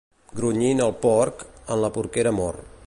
[0.39, 1.45] Grunyint el porc,
[1.77, 2.63] en la porquera mor.